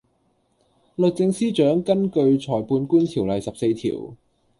[0.95, 4.15] 律政司長根據裁判官條例十四條